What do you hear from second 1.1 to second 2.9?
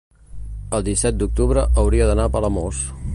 d'octubre hauria d'anar a Palamós.